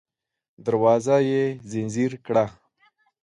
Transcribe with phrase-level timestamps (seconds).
[0.65, 2.45] دروازه يې ځنځير کړه.